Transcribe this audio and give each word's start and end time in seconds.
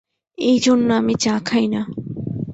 এইজন্য 0.37 0.87
আমি 0.93 1.13
চা 1.15 1.35
খাই 1.45 1.65
না। 1.67 1.81